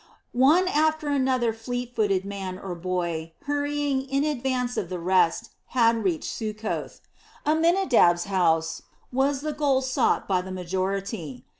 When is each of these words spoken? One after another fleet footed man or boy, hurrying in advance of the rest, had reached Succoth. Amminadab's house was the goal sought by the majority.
One 0.33 0.67
after 0.67 1.09
another 1.09 1.53
fleet 1.53 1.95
footed 1.95 2.25
man 2.25 2.57
or 2.57 2.73
boy, 2.73 3.33
hurrying 3.43 4.01
in 4.09 4.23
advance 4.23 4.75
of 4.75 4.89
the 4.89 4.97
rest, 4.97 5.51
had 5.77 6.03
reached 6.03 6.23
Succoth. 6.27 7.01
Amminadab's 7.45 8.23
house 8.23 8.81
was 9.13 9.41
the 9.41 9.53
goal 9.53 9.81
sought 9.83 10.27
by 10.27 10.41
the 10.41 10.51
majority. 10.51 11.45